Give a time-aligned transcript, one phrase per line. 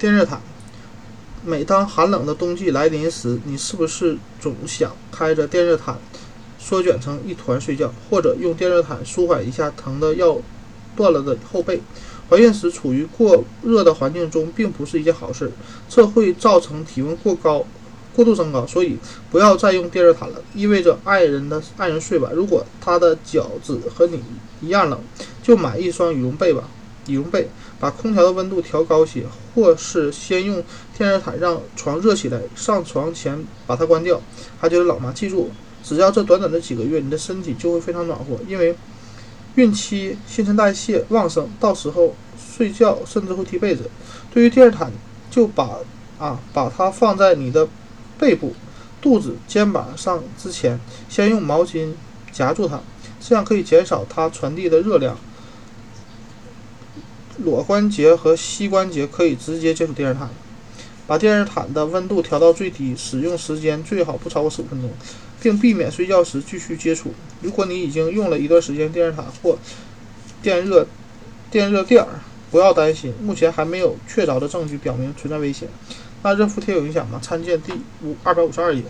[0.00, 0.40] 电热毯。
[1.44, 5.98] 每当寒冷的冬季来临时，你是不是总想开着电热毯
[6.58, 10.38] 缩卷成一团睡觉，或者用电热毯舒缓一下疼的要
[10.96, 11.82] 断了的后背？
[12.30, 15.52] 怀孕时处于过热的环境中，并不是一件好事，
[15.86, 17.66] 这会造成体温过高、
[18.16, 18.66] 过度升高。
[18.66, 18.96] 所以
[19.30, 22.30] 不要再用电热毯了，意味着爱人的爱人睡吧。
[22.34, 24.22] 如果他的脚趾和你
[24.62, 24.98] 一样冷，
[25.42, 26.64] 就买一双羽绒被吧。
[27.10, 27.48] 羽绒被，
[27.78, 29.24] 把空调的温度调高些，
[29.54, 30.62] 或是先用
[30.96, 34.20] 电热毯让床热起来，上床前把它关掉。
[34.58, 35.12] 还觉得冷吗？
[35.14, 35.50] 记住，
[35.82, 38.76] 只要这短短的几个月，你的身体就会非常暖和，因为
[39.56, 43.90] 孕期新陈代谢旺盛，到时候睡觉甚至会踢被子。
[44.32, 44.92] 对于电热毯，
[45.30, 45.78] 就把
[46.18, 47.66] 啊把它放在你的
[48.18, 48.54] 背部、
[49.00, 51.92] 肚子、肩膀上之前，先用毛巾
[52.30, 52.80] 夹住它，
[53.18, 55.16] 这样可以减少它传递的热量。
[57.44, 60.28] 裸关节和膝关节可以直接接触电热毯，
[61.06, 64.90] 把电热毯的温度调到最低，使用时间最好不超过十五分钟，
[65.40, 67.12] 并避免睡觉时继续接触。
[67.40, 69.58] 如果你已经用了一段时间电热毯或
[70.42, 70.86] 电热
[71.50, 75.68] 电热垫儿，不要担心，目前还没有确凿的证据表明存在危险。
[76.22, 77.18] 那热敷贴有影响吗？
[77.22, 77.72] 参见第
[78.04, 78.82] 五二百五十二页。